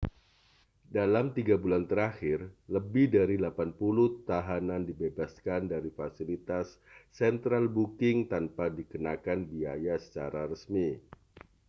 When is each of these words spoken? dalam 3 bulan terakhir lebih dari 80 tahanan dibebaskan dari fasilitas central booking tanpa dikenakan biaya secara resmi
dalam 0.97 1.25
3 1.35 1.61
bulan 1.63 1.83
terakhir 1.91 2.39
lebih 2.75 3.05
dari 3.15 3.35
80 3.37 4.25
tahanan 4.31 4.81
dibebaskan 4.89 5.61
dari 5.73 5.89
fasilitas 5.99 6.67
central 7.19 7.65
booking 7.77 8.17
tanpa 8.33 8.65
dikenakan 8.79 9.39
biaya 9.51 9.95
secara 10.05 10.41
resmi 10.51 10.89